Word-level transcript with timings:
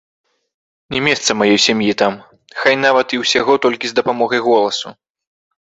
Не 0.95 0.99
месца 1.07 1.29
маёй 1.41 1.59
сям'і 1.67 1.91
там, 2.03 2.13
хай 2.63 2.73
нават 2.85 3.07
і 3.19 3.23
ўсяго 3.27 3.53
толькі 3.69 3.85
з 3.95 4.03
дапамогай 4.03 4.39
голасу. 4.49 4.87